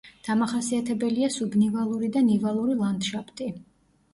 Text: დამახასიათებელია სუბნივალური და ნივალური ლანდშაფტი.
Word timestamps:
დამახასიათებელია 0.27 1.29
სუბნივალური 1.35 2.09
და 2.17 2.25
ნივალური 2.31 2.79
ლანდშაფტი. 2.81 3.53